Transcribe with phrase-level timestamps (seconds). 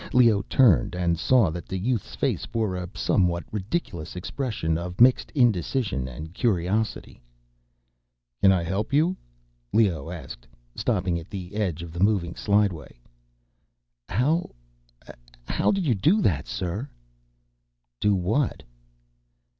[0.13, 5.29] Leoh turned and saw that the youth's face bore a somewhat ridiculous expression of mixed
[5.35, 7.21] indecision and curiosity.
[8.41, 9.15] "Can I help you?"
[9.71, 12.97] Leoh asked, stopping at the edge of the moving slideway.
[14.09, 14.49] "How...
[15.45, 16.89] how did you do that, sir?"
[17.99, 18.63] "Do what?"